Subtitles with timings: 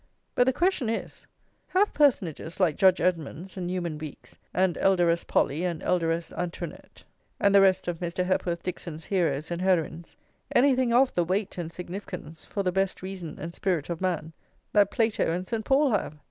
[0.33, 1.27] But the question is,
[1.67, 7.03] have personages like Judge Edmonds, and Newman Weeks, and Elderess Polly, and Elderess Antoinette,
[7.39, 8.25] and the rest of Mr.
[8.25, 10.15] Hepworth Dixon's heroes and heroines,
[10.55, 14.33] anything of the weight and significance for the best reason and spirit of man
[14.73, 15.63] that Plato and St.
[15.63, 16.17] Paul have?